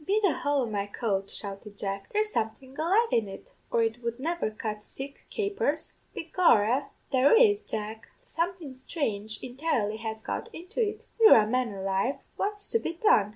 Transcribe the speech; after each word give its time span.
"'Be 0.03 0.19
the 0.23 0.33
hole 0.33 0.63
o' 0.63 0.65
my 0.65 0.87
coat,' 0.87 1.29
shouted 1.29 1.77
Jack, 1.77 2.09
'there's 2.11 2.31
something 2.33 2.75
alive 2.75 3.09
in 3.13 3.27
it, 3.29 3.53
or 3.69 3.83
it 3.83 4.01
would 4.01 4.19
never 4.19 4.49
cut 4.49 4.83
sich 4.83 5.13
capers!' 5.29 5.93
"'Be 6.15 6.31
gorra, 6.35 6.89
there 7.11 7.35
is, 7.37 7.61
Jack; 7.61 8.07
something 8.23 8.73
sthrange 8.73 9.37
entirely 9.43 9.97
has 9.97 10.19
got 10.23 10.49
into 10.53 10.81
it. 10.81 11.05
Wirra, 11.19 11.47
man 11.47 11.71
alive, 11.71 12.15
what's 12.35 12.67
to 12.71 12.79
be 12.79 12.93
done?' 12.93 13.29